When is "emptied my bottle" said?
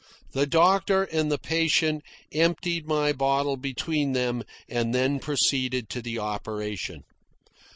2.31-3.55